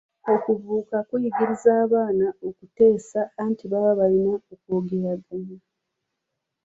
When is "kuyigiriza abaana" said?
1.07-2.27